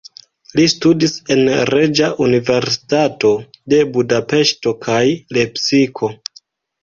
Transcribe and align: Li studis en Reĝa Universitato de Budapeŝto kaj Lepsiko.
Li 0.59 0.63
studis 0.71 1.11
en 1.33 1.41
Reĝa 1.69 2.07
Universitato 2.27 3.31
de 3.73 3.81
Budapeŝto 3.97 4.73
kaj 4.87 5.03
Lepsiko. 5.39 6.11